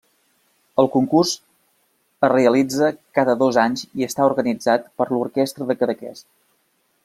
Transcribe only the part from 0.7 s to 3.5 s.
El concurs es realitza cada